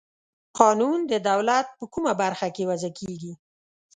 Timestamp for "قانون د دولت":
0.59-1.67